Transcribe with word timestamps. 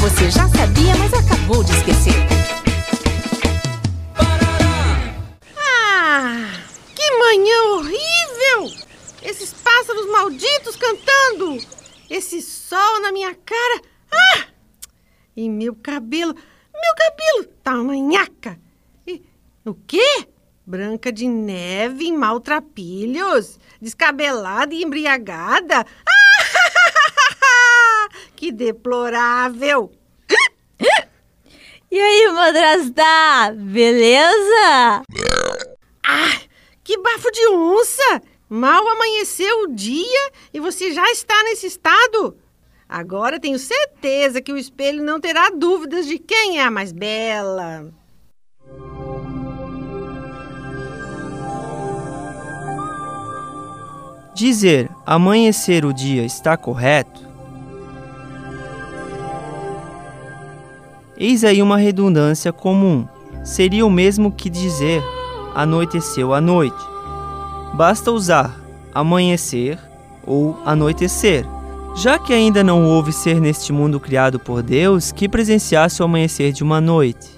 você 0.00 0.30
já 0.30 0.48
sabia, 0.48 0.96
mas 0.96 1.12
acabou 1.12 1.62
de 1.62 1.72
esquecer. 1.72 2.14
Ah, 5.58 6.52
que 6.96 7.18
manhã 7.18 7.62
horrível! 7.74 8.86
Esses 9.22 9.52
pássaros 9.52 10.06
malditos 10.10 10.76
cantando! 10.76 11.58
Esse 12.08 12.40
sol 12.40 13.02
na 13.02 13.12
minha 13.12 13.34
cara! 13.34 13.82
Ah! 14.10 14.46
E 15.36 15.50
meu 15.50 15.74
cabelo, 15.74 16.34
meu 16.34 16.94
cabelo 16.96 17.54
tá 17.62 17.74
uma 17.74 17.94
nhaca! 17.94 18.58
E, 19.06 19.22
o 19.66 19.74
quê? 19.74 20.26
Branca 20.66 21.12
de 21.12 21.28
neve, 21.28 22.10
maltrapilhos, 22.10 23.58
descabelada 23.82 24.74
e 24.74 24.82
embriagada? 24.82 25.80
Ah! 25.80 26.19
Que 28.40 28.50
deplorável! 28.50 29.92
E 31.90 32.00
aí, 32.00 32.32
madrasta, 32.32 33.52
beleza? 33.54 35.02
Ah, 36.06 36.40
que 36.82 36.96
bafo 36.96 37.30
de 37.30 37.48
onça! 37.48 38.22
Mal 38.48 38.88
amanheceu 38.88 39.64
o 39.64 39.74
dia 39.74 40.30
e 40.54 40.58
você 40.58 40.90
já 40.90 41.04
está 41.10 41.34
nesse 41.42 41.66
estado? 41.66 42.38
Agora 42.88 43.38
tenho 43.38 43.58
certeza 43.58 44.40
que 44.40 44.52
o 44.52 44.56
espelho 44.56 45.04
não 45.04 45.20
terá 45.20 45.50
dúvidas 45.50 46.06
de 46.06 46.18
quem 46.18 46.60
é 46.60 46.62
a 46.62 46.70
mais 46.70 46.92
bela. 46.92 47.92
Dizer 54.34 54.88
amanhecer 55.04 55.84
o 55.84 55.92
dia 55.92 56.24
está 56.24 56.56
correto? 56.56 57.29
Eis 61.20 61.44
aí 61.44 61.60
uma 61.60 61.76
redundância 61.76 62.50
comum. 62.50 63.06
Seria 63.44 63.84
o 63.84 63.90
mesmo 63.90 64.32
que 64.32 64.48
dizer 64.48 65.02
anoiteceu 65.54 66.32
a 66.32 66.40
noite. 66.40 66.82
Basta 67.74 68.10
usar 68.10 68.58
amanhecer 68.94 69.78
ou 70.26 70.58
anoitecer, 70.64 71.44
já 71.94 72.18
que 72.18 72.32
ainda 72.32 72.64
não 72.64 72.86
houve 72.86 73.12
ser 73.12 73.38
neste 73.38 73.70
mundo 73.70 74.00
criado 74.00 74.40
por 74.40 74.62
Deus 74.62 75.12
que 75.12 75.28
presenciasse 75.28 76.00
o 76.00 76.06
amanhecer 76.06 76.52
de 76.52 76.62
uma 76.62 76.80
noite. 76.80 77.28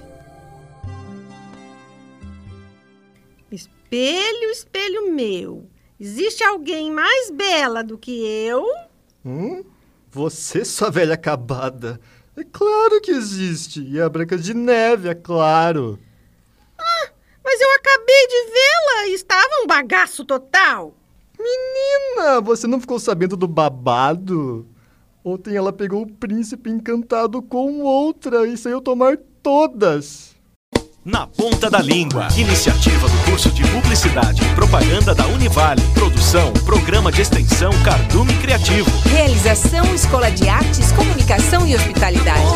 Espelho, 3.51 4.51
espelho 4.53 5.13
meu, 5.13 5.67
existe 5.99 6.45
alguém 6.45 6.89
mais 6.89 7.33
bela 7.33 7.83
do 7.83 7.99
que 7.99 8.25
eu? 8.47 8.65
Hum? 9.27 9.65
Você, 10.13 10.65
sua 10.65 10.89
velha 10.89 11.15
acabada. 11.15 11.99
É 12.43 12.47
claro 12.51 13.01
que 13.01 13.13
existe. 13.13 13.87
E 13.89 14.01
a 14.01 14.09
Branca 14.09 14.37
de 14.37 14.53
Neve, 14.53 15.09
é 15.09 15.15
claro. 15.15 15.97
Ah, 16.77 17.11
mas 17.45 17.61
eu 17.61 17.71
acabei 17.71 18.27
de 18.27 18.45
vê-la 18.47 19.07
e 19.07 19.15
estava 19.15 19.63
um 19.63 19.67
bagaço 19.69 20.25
total. 20.25 20.93
Menina, 21.39 22.41
você 22.41 22.67
não 22.67 22.81
ficou 22.81 22.99
sabendo 22.99 23.37
do 23.37 23.47
babado? 23.47 24.67
Ontem 25.25 25.55
ela 25.55 25.73
pegou 25.73 26.03
o 26.03 26.13
príncipe 26.13 26.69
encantado 26.69 27.41
com 27.41 27.83
outra 27.83 28.45
e 28.45 28.57
saiu 28.57 28.81
tomar 28.81 29.17
todas. 29.41 30.35
Na 31.05 31.29
Ponta 31.29 31.71
da 31.71 31.81
Língua. 31.81 32.27
Iniciativa 32.37 33.09
do 33.09 33.25
curso 33.25 33.51
de 33.51 33.63
Publicidade 33.69 34.43
e 34.45 34.55
Propaganda 34.55 35.15
da 35.15 35.27
Univale. 35.29 35.83
Produção, 35.95 36.53
Programa 36.65 37.13
de 37.13 37.23
Extensão 37.23 37.73
Cardume 37.85 38.33
Criativo. 38.41 38.91
Realização 39.09 39.95
Escola 39.95 40.31
de 40.31 40.43
Comunicação 40.45 40.72
Hospitalidade. 41.75 42.52